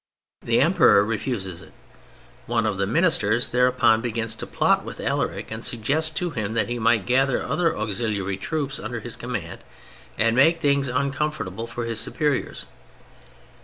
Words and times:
The 0.41 0.59
Emperor 0.59 1.05
refuses 1.05 1.61
it. 1.61 1.73
One 2.47 2.65
of 2.65 2.77
the 2.77 2.87
Ministers 2.87 3.51
thereupon 3.51 4.01
begins 4.01 4.33
to 4.37 4.47
plot 4.47 4.83
with 4.83 4.99
Alaric, 4.99 5.51
and 5.51 5.63
suggests 5.63 6.09
to 6.17 6.31
him 6.31 6.53
that 6.53 6.67
he 6.67 6.79
might 6.79 7.05
gather 7.05 7.39
other 7.45 7.77
auxiliary 7.77 8.37
troops 8.37 8.79
under 8.79 8.99
his 9.01 9.15
command, 9.15 9.59
and 10.17 10.35
make 10.35 10.59
things 10.59 10.87
uncomfortable 10.87 11.67
for 11.67 11.85
his 11.85 11.99
superiors. 11.99 12.65